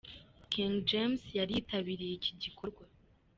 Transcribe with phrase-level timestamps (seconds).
[0.51, 2.83] King James yari yitabiriye iki gikorwa.